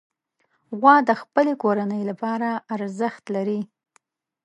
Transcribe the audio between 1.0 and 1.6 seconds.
د خپلې